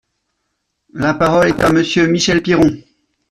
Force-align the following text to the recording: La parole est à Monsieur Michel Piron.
La 0.95 1.13
parole 1.13 1.49
est 1.49 1.61
à 1.61 1.71
Monsieur 1.71 2.07
Michel 2.07 2.41
Piron. 2.41 2.71